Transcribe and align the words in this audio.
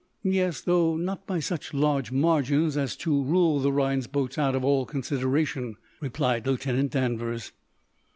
"Yes; 0.23 0.61
though 0.61 0.97
not 0.97 1.27
by 1.27 1.39
such 1.39 1.75
large 1.75 2.11
margins 2.11 2.75
as 2.75 2.95
to 2.95 3.23
rule 3.23 3.59
the 3.59 3.71
Rhinds 3.71 4.07
boats 4.07 4.39
out 4.39 4.55
of 4.55 4.65
all 4.65 4.83
consideration," 4.83 5.75
replied 5.99 6.47
Lieutenant 6.47 6.91
Danvers. 6.93 7.51